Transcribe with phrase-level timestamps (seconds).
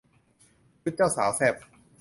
[0.81, 1.55] ชุดเจ้าสาวแซ่บ